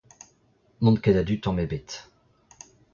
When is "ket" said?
1.03-1.19